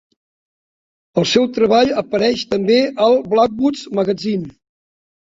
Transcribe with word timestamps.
El 1.21 1.27
seu 1.31 1.43
treball 1.57 1.91
apareix 2.03 2.45
també 2.53 2.79
al 3.09 3.19
"Blackwood's 3.35 3.85
Magazine". 4.01 4.49